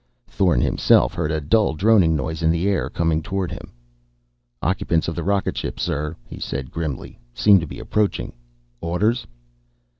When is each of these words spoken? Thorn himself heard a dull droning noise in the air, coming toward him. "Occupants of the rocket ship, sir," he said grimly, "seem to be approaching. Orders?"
Thorn 0.27 0.61
himself 0.61 1.13
heard 1.13 1.29
a 1.29 1.39
dull 1.39 1.75
droning 1.75 2.15
noise 2.15 2.41
in 2.41 2.49
the 2.49 2.67
air, 2.67 2.89
coming 2.89 3.21
toward 3.21 3.51
him. 3.51 3.71
"Occupants 4.63 5.07
of 5.07 5.13
the 5.13 5.23
rocket 5.23 5.55
ship, 5.55 5.79
sir," 5.79 6.15
he 6.25 6.39
said 6.39 6.71
grimly, 6.71 7.19
"seem 7.35 7.59
to 7.59 7.67
be 7.67 7.77
approaching. 7.77 8.33
Orders?" 8.81 9.27